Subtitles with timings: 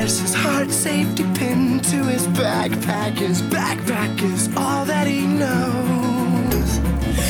[0.00, 3.18] wears his heart safety pin to his backpack.
[3.18, 6.70] His backpack is all that he knows.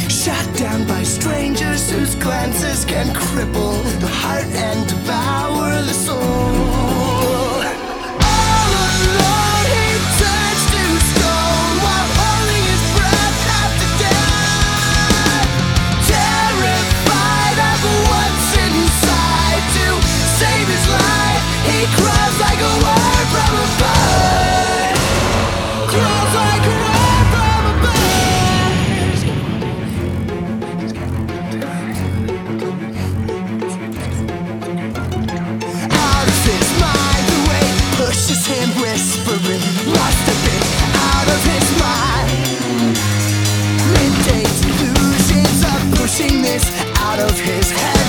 [0.09, 6.99] Shot down by strangers whose glances can cripple the heart and devour the soul.
[46.99, 47.99] out of his head.